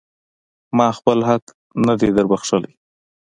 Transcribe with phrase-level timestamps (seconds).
[0.77, 1.45] ما خپل حق
[1.85, 2.71] نه دی در بښلی.